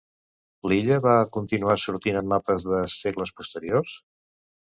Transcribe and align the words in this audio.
L'illa 0.69 0.95
va 1.05 1.11
continuar 1.35 1.75
sortint 1.83 2.17
en 2.21 2.33
mapes 2.33 2.65
de 2.71 2.79
segles 2.95 3.35
posteriors? 3.43 3.93